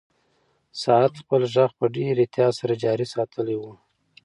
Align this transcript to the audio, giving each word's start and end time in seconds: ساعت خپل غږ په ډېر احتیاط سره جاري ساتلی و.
ساعت 0.83 1.13
خپل 1.21 1.41
غږ 1.53 1.71
په 1.79 1.85
ډېر 1.95 2.13
احتیاط 2.19 2.53
سره 2.59 2.73
جاري 2.83 3.07
ساتلی 3.13 3.55
و. 3.59 3.63